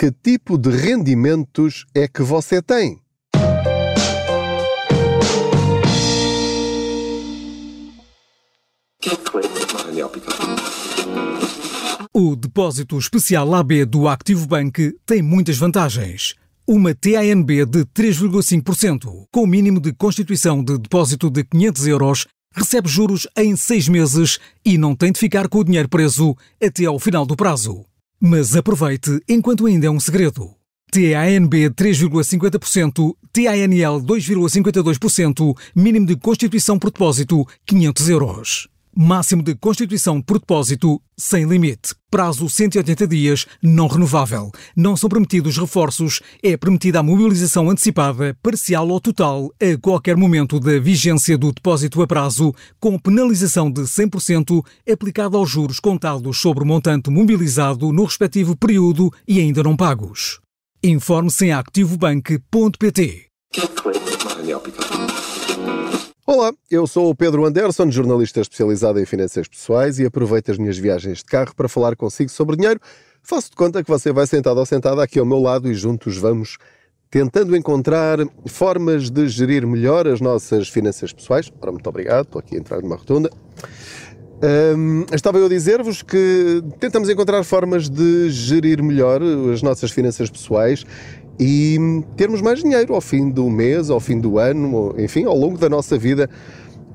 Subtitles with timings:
[0.00, 3.02] Que tipo de rendimentos é que você tem?
[12.14, 16.34] O depósito especial AB do Activo Bank tem muitas vantagens.
[16.66, 22.88] Uma TANB de 3,5%, com o mínimo de constituição de depósito de 500 euros, recebe
[22.88, 26.98] juros em seis meses e não tem de ficar com o dinheiro preso até ao
[26.98, 27.84] final do prazo.
[28.22, 30.50] Mas aproveite enquanto ainda é um segredo.
[30.92, 38.69] TANB 3,50%, TANL 2,52%, mínimo de constituição por depósito 500 euros.
[38.96, 41.94] Máximo de constituição por depósito sem limite.
[42.10, 44.50] Prazo 180 dias, não renovável.
[44.74, 46.20] Não são permitidos reforços.
[46.42, 52.02] É permitida a mobilização antecipada, parcial ou total, a qualquer momento da vigência do depósito
[52.02, 58.04] a prazo, com penalização de 100% aplicada aos juros contados sobre o montante mobilizado no
[58.04, 60.40] respectivo período e ainda não pagos.
[60.82, 63.26] Informe-se em activobank.pt.
[66.32, 70.78] Olá, eu sou o Pedro Anderson, jornalista especializado em finanças pessoais e aproveito as minhas
[70.78, 72.78] viagens de carro para falar consigo sobre dinheiro.
[73.20, 76.16] Faço de conta que você vai sentado ou sentada aqui ao meu lado e juntos
[76.18, 76.56] vamos
[77.10, 81.50] tentando encontrar formas de gerir melhor as nossas finanças pessoais.
[81.60, 83.28] Ora, muito obrigado, estou aqui a entrar numa rotunda.
[84.42, 89.20] Um, estava eu a dizer-vos que tentamos encontrar formas de gerir melhor
[89.52, 90.86] as nossas finanças pessoais
[91.40, 95.56] e termos mais dinheiro ao fim do mês, ao fim do ano, enfim, ao longo
[95.56, 96.28] da nossa vida,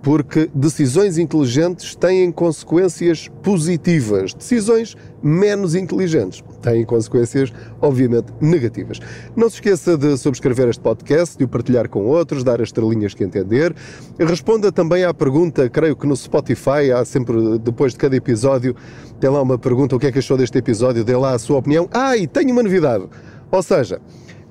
[0.04, 9.00] porque decisões inteligentes têm consequências positivas, decisões menos inteligentes têm consequências, obviamente, negativas.
[9.36, 13.16] Não se esqueça de subscrever este podcast, de o partilhar com outros, dar as estrelinhas
[13.16, 13.76] que entender.
[14.20, 18.76] Responda também à pergunta, creio que no Spotify há sempre, depois de cada episódio,
[19.20, 21.04] tem lá uma pergunta: o que é que achou deste episódio?
[21.04, 21.90] Dê lá a sua opinião.
[21.92, 23.06] Ah, e tenho uma novidade.
[23.52, 24.00] Ou seja,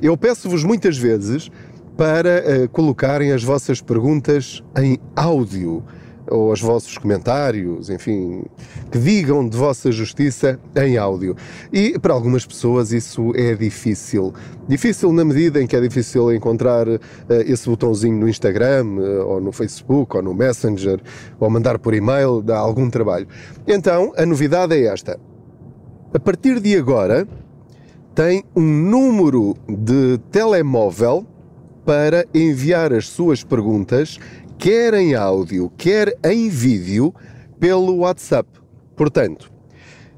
[0.00, 1.50] eu peço-vos muitas vezes
[1.96, 5.84] para uh, colocarem as vossas perguntas em áudio
[6.30, 8.44] ou os vossos comentários, enfim,
[8.90, 11.36] que digam de vossa justiça em áudio.
[11.72, 14.32] E para algumas pessoas isso é difícil.
[14.66, 19.40] Difícil na medida em que é difícil encontrar uh, esse botãozinho no Instagram, uh, ou
[19.40, 21.00] no Facebook, ou no Messenger,
[21.38, 23.26] ou mandar por e-mail, dá algum trabalho.
[23.66, 25.18] Então, a novidade é esta.
[26.12, 27.26] A partir de agora,
[28.14, 31.26] tem um número de telemóvel
[31.84, 34.18] para enviar as suas perguntas,
[34.56, 37.12] quer em áudio, quer em vídeo,
[37.58, 38.48] pelo WhatsApp.
[38.96, 39.50] Portanto,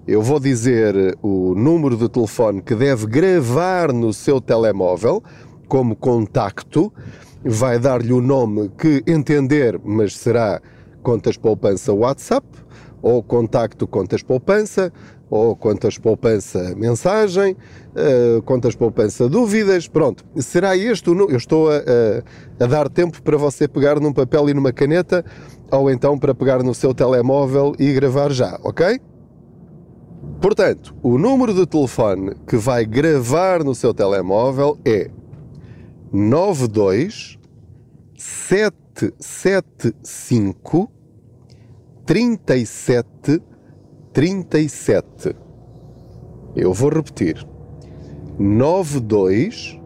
[0.06, 5.22] eu vou dizer o número de telefone que deve gravar no seu telemóvel
[5.66, 6.92] como contacto,
[7.44, 10.60] vai dar-lhe o nome que entender, mas será
[11.02, 12.46] Contas Poupança WhatsApp
[13.00, 14.92] ou Contacto Contas Poupança
[15.28, 20.24] ou contas poupança mensagem, uh, contas poupança dúvidas, pronto.
[20.36, 24.48] Será este o Eu estou a, a, a, dar tempo para você pegar num papel
[24.48, 25.24] e numa caneta,
[25.70, 29.00] ou então para pegar no seu telemóvel e gravar já, ok?
[30.40, 35.10] Portanto, o número de telefone que vai gravar no seu telemóvel é
[36.12, 37.36] 92
[38.16, 40.90] 775
[42.04, 43.42] 37
[44.16, 45.36] 37.
[46.56, 47.46] Eu vou repetir.
[48.38, 49.78] 92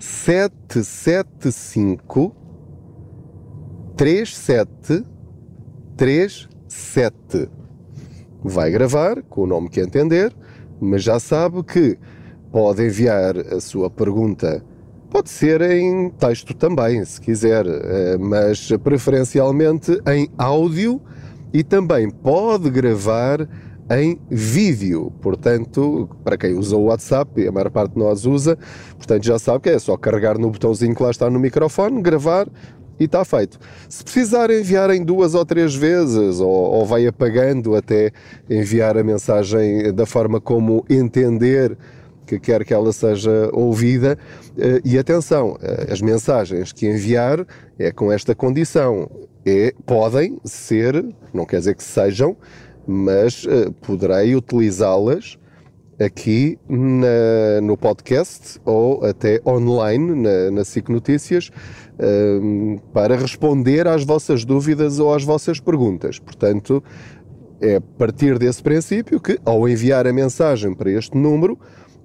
[0.00, 2.34] 775
[3.94, 5.04] 37
[5.98, 7.50] 37.
[8.42, 10.34] Vai gravar com o nome que entender,
[10.80, 11.98] mas já sabe que
[12.50, 14.64] pode enviar a sua pergunta.
[15.10, 21.02] Pode ser em texto também, se quiser, eh, mas preferencialmente em áudio
[21.52, 23.48] e também pode gravar
[23.90, 25.12] em vídeo.
[25.20, 28.56] Portanto, para quem usa o WhatsApp, a maior parte de nós usa,
[28.96, 32.48] portanto já sabe que é só carregar no botãozinho que lá está no microfone, gravar
[32.98, 33.58] e está feito.
[33.88, 38.12] Se precisar enviar em duas ou três vezes, ou, ou vai apagando até
[38.48, 41.76] enviar a mensagem da forma como entender
[42.26, 44.16] que quer que ela seja ouvida.
[44.56, 47.44] Eh, e atenção, eh, as mensagens que enviar
[47.78, 49.10] é com esta condição
[49.44, 52.36] é, podem ser, não quer dizer que sejam,
[52.86, 55.38] mas uh, poderei utilizá-las
[56.00, 61.50] aqui na, no podcast ou até online na, na Notícias
[61.98, 66.18] uh, para responder às vossas dúvidas ou às vossas perguntas.
[66.18, 66.82] Portanto,
[67.60, 71.58] é a partir desse princípio que, ao enviar a mensagem para este número,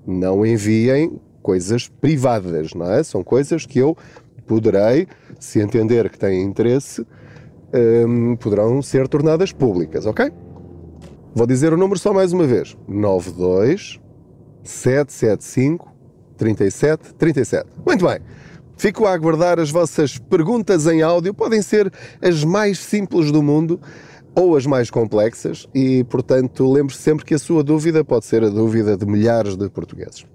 [0.06, 3.01] não enviem coisas privadas, não é?
[3.04, 3.98] São coisas que eu
[4.45, 5.07] poderei,
[5.39, 7.06] se entender que têm interesse,
[7.74, 10.31] um, poderão ser tornadas públicas, ok?
[11.34, 14.00] Vou dizer o número só mais uma vez: 92
[14.64, 15.94] 775
[16.38, 17.66] 37 37.
[17.86, 18.19] Muito bem.
[18.78, 21.34] Fico a aguardar as vossas perguntas em áudio.
[21.34, 21.92] Podem ser
[22.22, 23.80] as mais simples do mundo
[24.36, 28.50] ou as mais complexas e, portanto, lembre-se sempre que a sua dúvida pode ser a
[28.50, 30.28] dúvida de milhares de portugueses.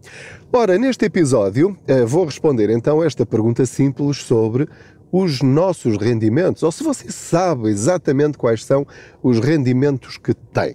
[0.52, 4.68] Ora, neste episódio eh, vou responder então esta pergunta simples sobre
[5.12, 8.86] os nossos rendimentos, ou se você sabe exatamente quais são
[9.22, 10.74] os rendimentos que tem.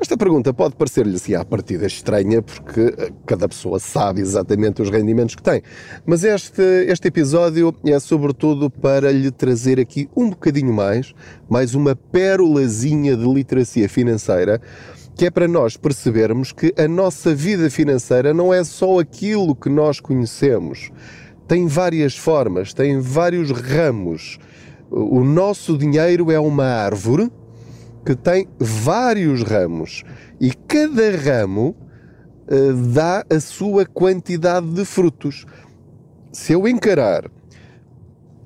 [0.00, 4.90] Esta pergunta pode parecer-lhe assim à partida estranha, porque eh, cada pessoa sabe exatamente os
[4.90, 5.62] rendimentos que tem.
[6.04, 11.14] Mas este, este episódio é sobretudo para lhe trazer aqui um bocadinho mais,
[11.48, 14.60] mais uma pérolazinha de literacia financeira,
[15.16, 19.70] que é para nós percebermos que a nossa vida financeira não é só aquilo que
[19.70, 20.90] nós conhecemos.
[21.46, 24.38] Tem várias formas, tem vários ramos.
[24.90, 27.30] O nosso dinheiro é uma árvore
[28.04, 30.04] que tem vários ramos
[30.40, 31.74] e cada ramo
[32.48, 35.46] uh, dá a sua quantidade de frutos.
[36.32, 37.30] Se eu encarar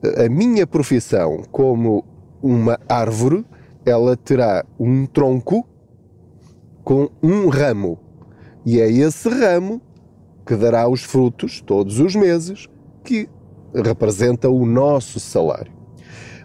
[0.03, 2.05] eh, a minha profissão como
[2.43, 3.45] uma árvore,
[3.85, 5.67] ela terá um tronco
[6.85, 7.99] com um ramo.
[8.65, 9.81] E é esse ramo
[10.47, 12.69] que dará os frutos todos os meses,
[13.09, 13.27] que
[13.75, 15.73] representa o nosso salário.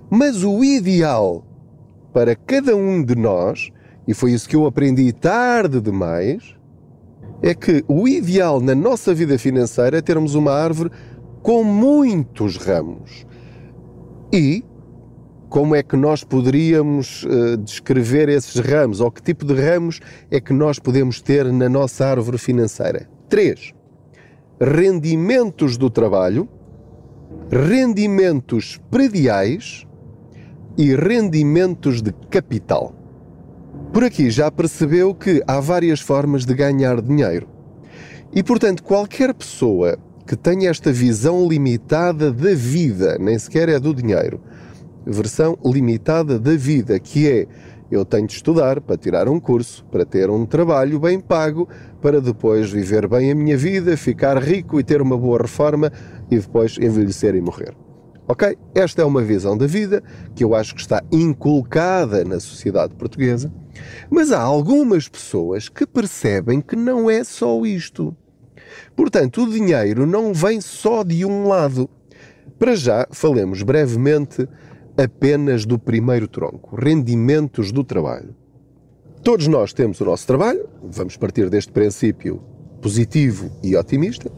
[0.10, 1.46] Mas o ideal
[2.14, 3.70] para cada um de nós,
[4.08, 6.56] e foi isso que eu aprendi tarde demais,
[7.42, 10.90] é que o ideal na nossa vida financeira é termos uma árvore
[11.42, 13.26] com muitos ramos.
[14.32, 14.64] E
[15.50, 20.00] como é que nós poderíamos uh, descrever esses ramos, ou que tipo de ramos
[20.32, 23.10] é que nós podemos ter na nossa árvore financeira?
[23.28, 23.74] Três:
[24.64, 26.48] rendimentos do trabalho,
[27.52, 29.86] rendimentos prediais
[30.78, 32.96] e rendimentos de capital.
[33.92, 37.48] Por aqui já percebeu que há várias formas de ganhar dinheiro.
[38.34, 43.94] E, portanto, qualquer pessoa que tenha esta visão limitada da vida, nem sequer é do
[43.94, 44.40] dinheiro,
[45.06, 47.48] versão limitada da vida, que é
[47.94, 51.68] eu tenho de estudar para tirar um curso, para ter um trabalho bem pago,
[52.02, 55.92] para depois viver bem a minha vida, ficar rico e ter uma boa reforma
[56.30, 57.76] e depois envelhecer e morrer.
[58.28, 58.58] Ok?
[58.74, 60.02] Esta é uma visão da vida
[60.34, 63.54] que eu acho que está inculcada na sociedade portuguesa,
[64.10, 68.16] mas há algumas pessoas que percebem que não é só isto.
[68.96, 71.90] Portanto, o dinheiro não vem só de um lado.
[72.58, 74.48] Para já, falemos brevemente
[74.98, 78.36] apenas do primeiro tronco, rendimentos do trabalho.
[79.24, 82.42] Todos nós temos o nosso trabalho, vamos partir deste princípio
[82.82, 84.32] positivo e otimista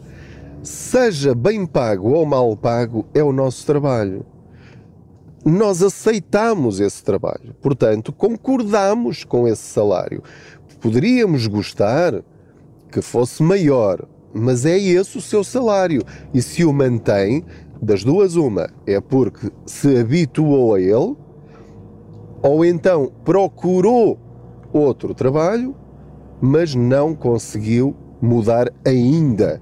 [0.66, 4.26] seja bem pago ou mal pago, é o nosso trabalho.
[5.44, 10.22] Nós aceitamos esse trabalho, portanto, concordamos com esse salário.
[10.80, 12.24] Poderíamos gostar
[12.90, 14.04] que fosse maior,
[14.34, 16.02] mas é esse o seu salário.
[16.34, 17.44] E se o mantém,
[17.80, 21.16] das duas, uma é porque se habituou a ele,
[22.42, 24.18] ou então procurou
[24.72, 25.74] outro trabalho,
[26.40, 29.60] mas não conseguiu mudar ainda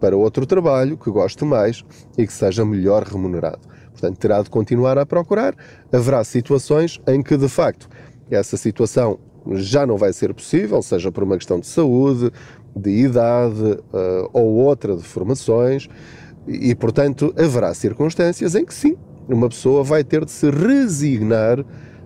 [0.00, 1.84] para outro trabalho que goste mais
[2.18, 3.60] e que seja melhor remunerado.
[3.90, 5.54] Portanto, terá de continuar a procurar.
[5.92, 7.88] Haverá situações em que, de facto,
[8.30, 9.18] essa situação
[9.52, 12.30] já não vai ser possível, seja por uma questão de saúde,
[12.74, 15.88] de idade uh, ou outra de formações,
[16.46, 18.96] e, portanto, haverá circunstâncias em que sim,
[19.28, 21.64] uma pessoa vai ter de se resignar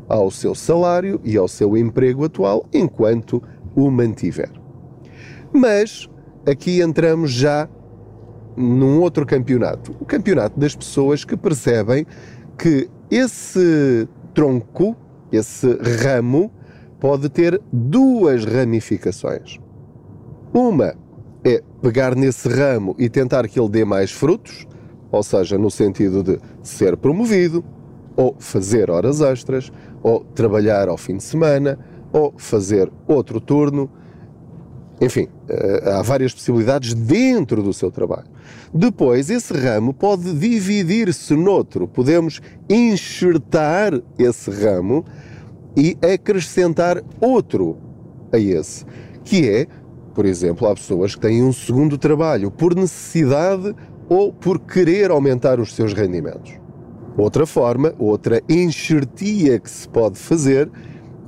[0.08, 3.42] ao seu salário e ao seu emprego atual enquanto
[3.74, 4.50] o mantiver.
[5.52, 6.08] Mas
[6.46, 7.68] aqui entramos já
[8.56, 9.94] num outro campeonato.
[10.00, 12.06] O campeonato das pessoas que percebem
[12.56, 14.96] que esse tronco,
[15.30, 15.66] esse
[16.02, 16.50] ramo,
[16.98, 19.58] pode ter duas ramificações.
[20.52, 20.94] Uma
[21.48, 24.66] é pegar nesse ramo e tentar que ele dê mais frutos,
[25.10, 27.64] ou seja, no sentido de ser promovido,
[28.16, 31.78] ou fazer horas extras, ou trabalhar ao fim de semana,
[32.12, 33.90] ou fazer outro turno.
[35.00, 38.26] Enfim, eh, há várias possibilidades dentro do seu trabalho.
[38.74, 41.86] Depois, esse ramo pode dividir-se noutro.
[41.86, 45.04] Podemos enxertar esse ramo
[45.76, 47.78] e acrescentar outro
[48.32, 48.84] a esse,
[49.24, 49.66] que é,
[50.18, 53.72] por exemplo, há pessoas que têm um segundo trabalho por necessidade
[54.08, 56.54] ou por querer aumentar os seus rendimentos.
[57.16, 60.68] Outra forma, outra enxertia que se pode fazer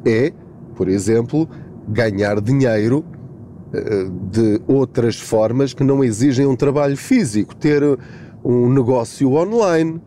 [0.05, 0.33] é,
[0.75, 1.49] por exemplo,
[1.87, 3.05] ganhar dinheiro
[4.29, 7.85] de outras formas que não exigem um trabalho físico, ter
[8.45, 10.01] um negócio online,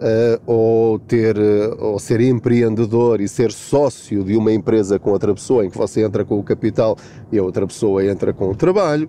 [0.00, 5.34] uh, ou, ter, uh, ou ser empreendedor e ser sócio de uma empresa com outra
[5.34, 6.96] pessoa, em que você entra com o capital
[7.30, 9.08] e a outra pessoa entra com o trabalho.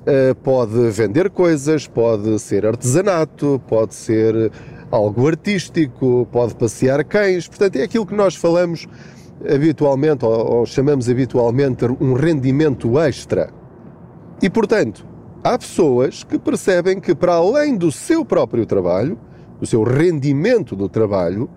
[0.00, 4.50] Uh, pode vender coisas, pode ser artesanato, pode ser
[4.90, 7.46] algo artístico, pode passear cães.
[7.46, 8.86] Portanto, é aquilo que nós falamos
[9.44, 13.50] habitualmente, ou, ou chamamos habitualmente, um rendimento extra.
[14.40, 15.06] E, portanto,
[15.44, 19.18] há pessoas que percebem que, para além do seu próprio trabalho,
[19.60, 21.48] do seu rendimento do trabalho,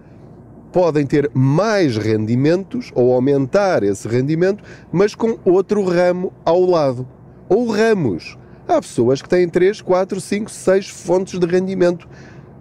[0.72, 7.08] podem ter mais rendimentos ou aumentar esse rendimento, mas com outro ramo ao lado.
[7.48, 8.38] Ou ramos.
[8.68, 12.08] Há pessoas que têm 3, 4, 5, 6 fontes de rendimento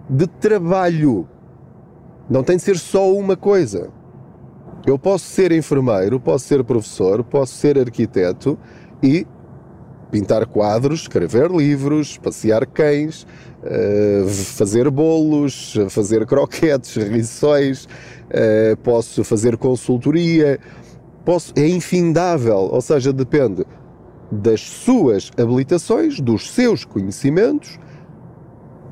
[0.09, 1.27] de trabalho.
[2.29, 3.89] Não tem de ser só uma coisa.
[4.85, 8.57] Eu posso ser enfermeiro, posso ser professor, posso ser arquiteto
[9.01, 9.25] e
[10.13, 13.25] pintar quadros, escrever livros, passear cães,
[13.63, 17.87] eh, fazer bolos, fazer croquetes, rissóis,
[18.29, 20.59] eh, posso fazer consultoria,
[21.25, 23.65] posso, é infindável, ou seja, depende
[24.31, 27.79] das suas habilitações, dos seus conhecimentos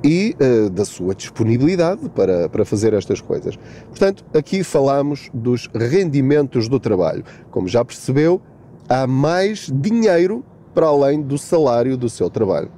[0.04, 3.56] e uh, da sua disponibilidade para, para fazer estas coisas.
[3.88, 7.24] Portanto, aqui falamos dos rendimentos do trabalho.
[7.52, 8.42] Como já percebeu,
[8.90, 12.72] há mais dinheiro para além do salário do seu trabalho.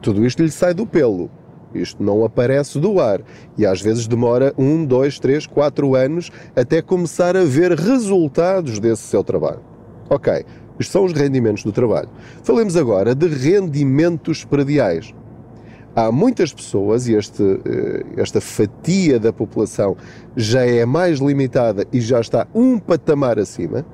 [0.00, 1.30] Tudo isto lhe sai do pelo.
[1.74, 3.22] Isto não aparece do ar
[3.56, 9.02] e às vezes demora um, dois, três, quatro anos até começar a ver resultados desse
[9.02, 9.60] seu trabalho.
[10.10, 10.44] Ok,
[10.78, 12.08] isto são os rendimentos do trabalho.
[12.42, 15.14] Falemos agora de rendimentos prediais.
[15.94, 19.94] Há muitas pessoas, e este, eh, esta fatia da população
[20.34, 23.84] já é mais limitada e já está um patamar acima,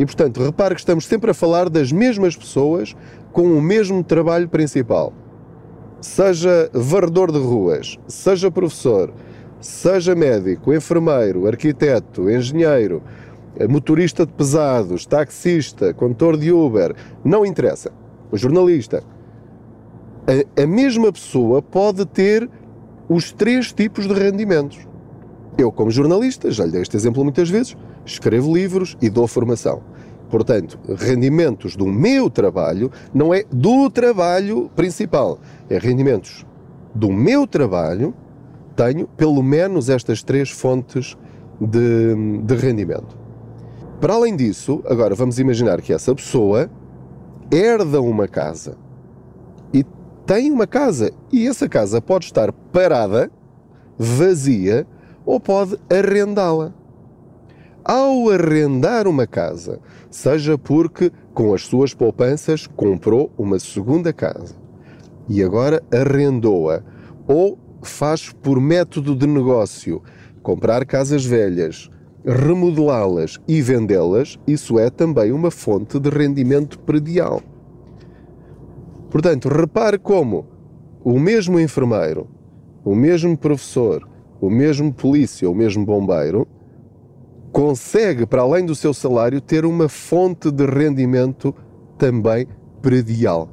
[0.00, 2.96] e, portanto, repare que estamos sempre a falar das mesmas pessoas
[3.32, 5.12] com o mesmo trabalho principal.
[6.00, 9.12] Seja varredor de ruas, seja professor,
[9.60, 13.02] seja médico, enfermeiro, arquiteto, engenheiro,
[13.68, 17.92] motorista de pesados, taxista, condutor de Uber, não interessa.
[18.32, 19.04] O jornalista.
[20.26, 22.48] A, a mesma pessoa pode ter
[23.06, 24.78] os três tipos de rendimentos.
[25.60, 27.76] Eu, como jornalista, já lhe dei este exemplo muitas vezes,
[28.06, 29.82] escrevo livros e dou formação.
[30.30, 35.38] Portanto, rendimentos do meu trabalho não é do trabalho principal,
[35.68, 36.46] é rendimentos
[36.94, 38.14] do meu trabalho.
[38.74, 41.14] Tenho pelo menos estas três fontes
[41.60, 43.18] de, de rendimento.
[44.00, 46.70] Para além disso, agora vamos imaginar que essa pessoa
[47.52, 48.78] herda uma casa
[49.74, 49.84] e
[50.24, 53.30] tem uma casa e essa casa pode estar parada,
[53.98, 54.86] vazia
[55.30, 56.74] ou pode arrendá-la
[57.84, 59.78] ao arrendar uma casa,
[60.10, 64.56] seja porque com as suas poupanças comprou uma segunda casa
[65.28, 66.82] e agora arrendou-a,
[67.28, 70.02] ou faz por método de negócio
[70.42, 71.88] comprar casas velhas,
[72.24, 77.40] remodelá-las e vendê-las, isso é também uma fonte de rendimento predial.
[79.08, 80.48] Portanto, repare como
[81.04, 82.26] o mesmo enfermeiro,
[82.84, 84.09] o mesmo professor,
[84.40, 86.46] o mesmo polícia, o mesmo bombeiro
[87.52, 91.54] consegue, para além do seu salário, ter uma fonte de rendimento
[91.98, 92.46] também
[92.80, 93.48] predial.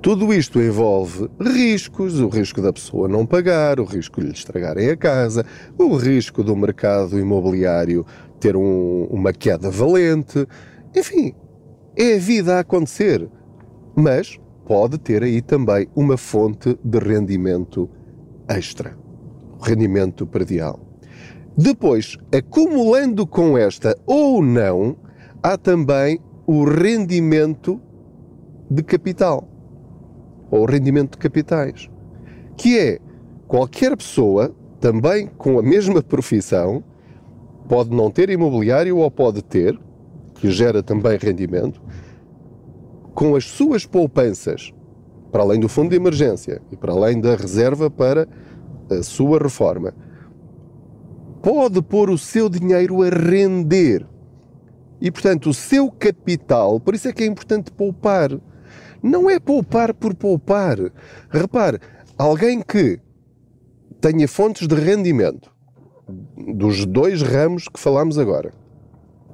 [0.00, 4.90] Tudo isto envolve riscos, o risco da pessoa não pagar, o risco de lhe estragarem
[4.90, 5.46] a casa,
[5.78, 8.04] o risco do mercado imobiliário
[8.40, 10.46] ter um, uma queda valente.
[10.96, 11.34] Enfim,
[11.96, 13.28] é a vida a acontecer.
[13.94, 17.88] Mas pode ter aí também uma fonte de rendimento
[18.48, 18.96] extra,
[19.62, 20.80] rendimento predial.
[21.56, 24.96] Depois, acumulando com esta ou não,
[25.42, 27.80] há também o rendimento
[28.70, 29.46] de capital,
[30.50, 31.90] ou rendimento de capitais,
[32.56, 32.98] que é
[33.46, 36.82] qualquer pessoa, também com a mesma profissão,
[37.68, 39.78] pode não ter imobiliário ou pode ter,
[40.34, 41.80] que gera também rendimento,
[43.14, 44.72] com as suas poupanças,
[45.30, 48.26] para além do fundo de emergência e para além da reserva para
[48.90, 49.94] a sua reforma
[51.42, 54.06] pode pôr o seu dinheiro a render.
[55.00, 58.30] E, portanto, o seu capital, por isso é que é importante poupar.
[59.02, 60.78] Não é poupar por poupar.
[61.28, 61.80] Repare,
[62.16, 63.00] alguém que
[64.00, 65.50] tenha fontes de rendimento
[66.54, 68.52] dos dois ramos que falámos agora,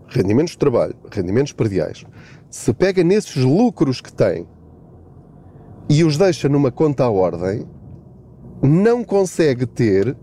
[0.09, 2.05] rendimentos de trabalho, rendimentos perdiais,
[2.51, 4.47] se pega nesses lucros que tem
[5.89, 7.67] e os deixa numa conta à ordem,
[8.63, 10.17] não consegue ter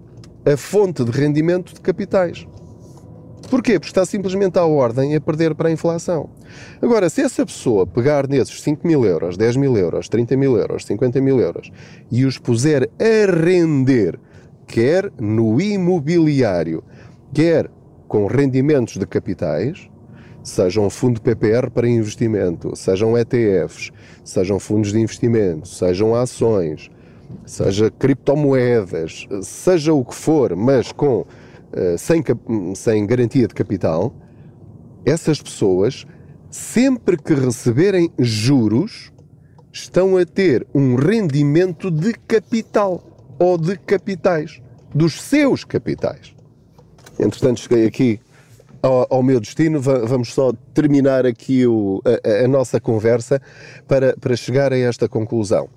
[0.45, 2.47] a fonte de rendimento de capitais.
[3.49, 3.73] Porquê?
[3.73, 6.29] Porque está simplesmente à ordem a perder para a inflação.
[6.81, 10.85] Agora, se essa pessoa pegar nesses 5 mil euros, 10 mil euros, 30 mil euros,
[10.85, 11.71] 50 mil euros
[12.11, 14.19] e os puser a render
[14.65, 16.83] quer no imobiliário,
[17.33, 17.69] quer
[18.07, 19.89] com rendimentos de capitais,
[20.43, 23.91] sejam fundo PPR para investimento, sejam ETFs,
[24.23, 26.89] sejam fundos de investimento, sejam ações,
[27.45, 31.25] seja criptomoedas, seja o que for, mas com
[31.73, 32.23] eh, sem,
[32.73, 34.15] sem garantia de capital,
[35.05, 36.05] essas pessoas,
[36.49, 39.11] sempre que receberem juros,
[39.71, 43.03] estão a ter um rendimento de capital
[43.37, 44.61] ou de capitais,
[44.93, 46.33] dos seus capitais.
[47.19, 48.19] Entretanto, cheguei aqui
[48.81, 53.41] ao, ao meu destino, vamos só terminar aqui o, a, a, nossa conversa
[53.87, 55.67] para, para chegar a esta conclusão.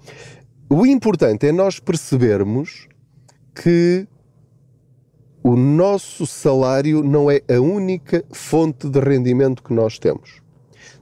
[0.70, 2.88] O importante é nós percebermos
[3.54, 4.06] que
[5.42, 10.42] o nosso salário não é a única fonte de rendimento que nós temos.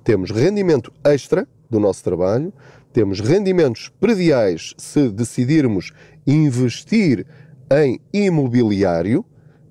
[0.05, 2.53] Temos rendimento extra do nosso trabalho,
[2.93, 5.93] temos rendimentos prediais se decidirmos
[6.25, 7.27] investir
[7.69, 9.25] em imobiliário,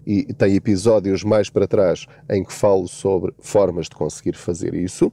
[0.06, 5.12] e tem episódios mais para trás em que falo sobre formas de conseguir fazer isso,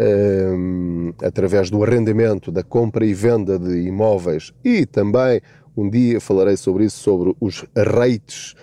[0.00, 4.52] um, através do arrendamento, da compra e venda de imóveis.
[4.64, 5.40] E também
[5.76, 8.54] um dia falarei sobre isso, sobre os rates,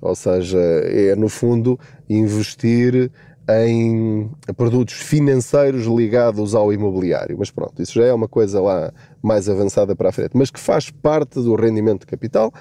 [0.00, 1.78] ou seja, é no fundo
[2.08, 3.10] investir
[3.48, 7.36] em produtos financeiros ligados ao imobiliário.
[7.38, 10.58] Mas pronto, isso já é uma coisa lá mais avançada para a frente, mas que
[10.58, 12.52] faz parte do rendimento de capital.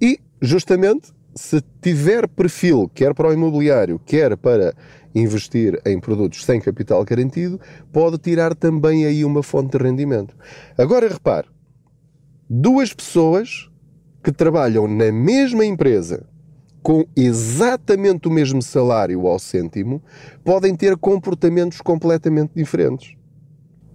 [0.00, 4.74] E, justamente, se tiver perfil, quer para o imobiliário, quer para
[5.14, 7.60] investir em produtos sem capital garantido,
[7.92, 10.34] pode tirar também aí uma fonte de rendimento.
[10.76, 11.48] Agora repare,
[12.48, 13.70] duas pessoas
[14.22, 16.26] que trabalham na mesma empresa
[16.82, 20.02] com exatamente o mesmo salário ao cêntimo
[20.44, 23.16] podem ter comportamentos completamente diferentes.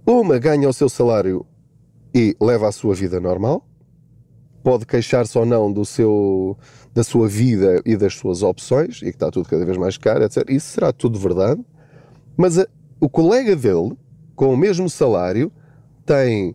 [0.04, 1.46] Uma ganha o seu salário
[2.12, 3.64] e leva a sua vida normal,
[4.62, 6.56] pode queixar-se ou não do seu,
[6.94, 10.24] da sua vida e das suas opções, e que está tudo cada vez mais caro,
[10.24, 10.48] etc.
[10.48, 11.60] Isso será tudo verdade,
[12.36, 12.66] mas a,
[13.00, 13.96] o colega dele,
[14.34, 15.52] com o mesmo salário,
[16.04, 16.54] tem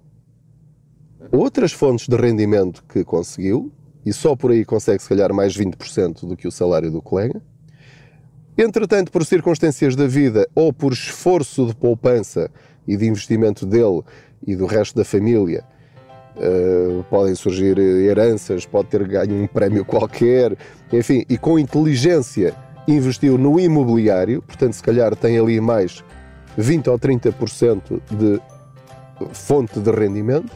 [1.31, 3.71] outras fontes de rendimento que conseguiu,
[4.05, 7.41] e só por aí consegue, se calhar, mais 20% do que o salário do colega.
[8.57, 12.49] Entretanto, por circunstâncias da vida ou por esforço de poupança
[12.87, 14.01] e de investimento dele
[14.45, 15.65] e do resto da família,
[16.37, 20.55] uh, podem surgir heranças, pode ter ganho um prémio qualquer,
[20.91, 22.53] enfim, e com inteligência
[22.87, 26.03] investiu no imobiliário, portanto, se calhar tem ali mais
[26.57, 28.41] 20 ou 30% de
[29.33, 30.51] fonte de rendimento,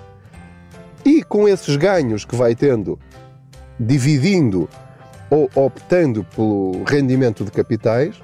[1.05, 2.99] e com esses ganhos que vai tendo,
[3.79, 4.69] dividindo
[5.29, 8.15] ou optando pelo rendimento de capitais,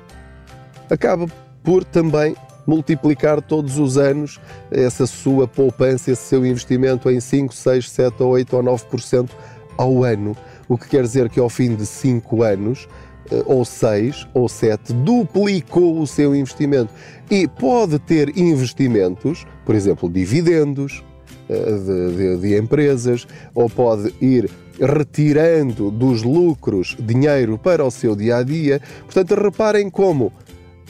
[0.89, 1.25] acaba
[1.63, 4.39] por também multiplicar todos os anos
[4.71, 9.29] essa sua poupança, esse seu investimento em 5, 6, 7 ou 8 ou 9%
[9.77, 10.35] ao ano.
[10.67, 12.87] O que quer dizer que ao fim de 5 anos,
[13.31, 16.91] eh, ou 6 ou 7, duplicou o seu investimento.
[17.29, 21.03] E pode ter investimentos, por exemplo, dividendos,
[21.47, 24.49] eh, de, de, de, empresas, ou pode ir
[24.79, 28.81] retirando dos lucros dinheiro para o seu dia a dia.
[29.05, 30.33] Portanto, reparem como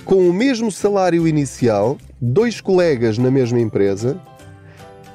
[0.06, 4.22] com o mesmo salário inicial, dois colegas na mesma empresa,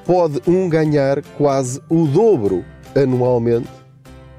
[0.05, 3.69] pode um ganhar quase o dobro anualmente.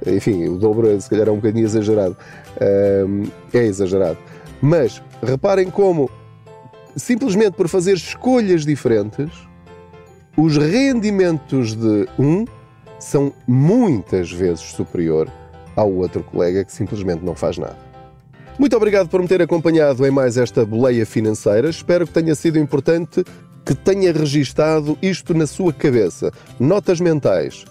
[0.07, 2.17] Enfim, o dobro é, se calhar é um bocadinho exagerado.
[2.61, 4.19] é exagerado.
[4.61, 6.11] Mas reparem como,
[6.95, 9.33] simplesmente por fazer escolhas diferentes,
[10.37, 12.45] os rendimentos de um
[12.99, 15.31] são muitas vezes superior
[15.75, 17.92] ao outro colega que simplesmente não faz nada.
[18.59, 21.71] Muito obrigado por me ter acompanhado em mais esta boleia financeira.
[21.71, 23.25] Espero que tenha sido importante,
[23.65, 26.31] que tenha registado isto na sua cabeça.
[26.61, 27.65] Notas mentais: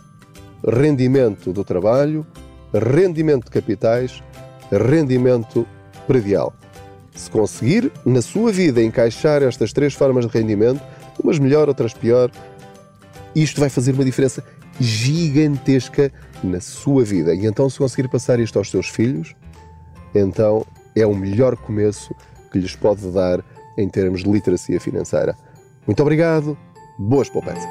[0.67, 2.25] rendimento do trabalho,
[2.73, 4.23] rendimento de capitais,
[4.71, 5.67] rendimento
[6.07, 6.53] predial.
[7.15, 10.81] Se conseguir, na sua vida, encaixar estas três formas de rendimento,
[11.23, 12.31] umas melhor, outras pior,
[13.35, 14.43] isto vai fazer uma diferença
[14.79, 16.11] gigantesca
[16.43, 17.35] na sua vida.
[17.35, 19.35] E então, se conseguir passar isto aos seus filhos,
[20.13, 22.13] então é o melhor começo
[22.51, 23.43] que lhes pode dar
[23.77, 25.35] em termos de literacia financeira.
[25.87, 26.57] Muito obrigado,
[26.99, 27.69] boas poupanças.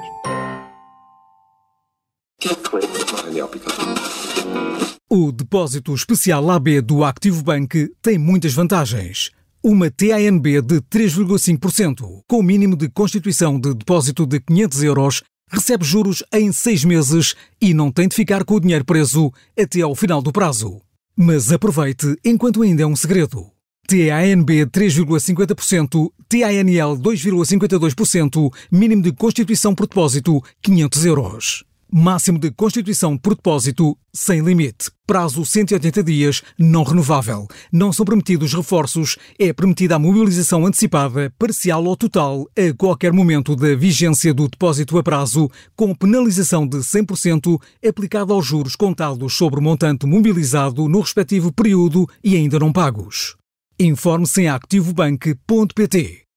[5.08, 9.30] O depósito especial AB do Activo Bank tem muitas vantagens.
[9.62, 15.84] Uma TANB de 3,5%, com o mínimo de constituição de depósito de 500 euros, recebe
[15.84, 19.94] juros em seis meses e não tem de ficar com o dinheiro preso até ao
[19.94, 20.80] final do prazo.
[21.22, 23.44] Mas aproveite enquanto ainda é um segredo.
[23.86, 31.64] TANB 3,50%, TANL 2,52%, mínimo de constituição por depósito 500 euros.
[31.92, 34.92] Máximo de constituição por depósito sem limite.
[35.04, 37.48] Prazo 180 dias, não renovável.
[37.72, 39.16] Não são permitidos reforços.
[39.36, 44.96] É permitida a mobilização antecipada, parcial ou total, a qualquer momento da vigência do depósito
[44.98, 51.00] a prazo, com penalização de 100% aplicada aos juros contados sobre o montante mobilizado no
[51.00, 53.36] respectivo período e ainda não pagos.
[53.80, 56.29] Informe-se em activobank.pt.